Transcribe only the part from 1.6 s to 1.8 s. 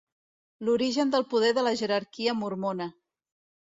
la